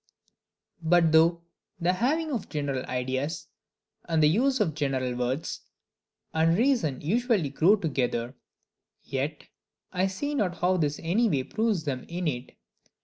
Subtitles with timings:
[0.81, 1.43] But though
[1.79, 3.47] the having of general ideas
[4.05, 5.61] and the use of general words
[6.33, 8.33] and reason usually grow together,
[9.03, 9.43] yet
[9.91, 12.57] I see not how this any way proves them innate.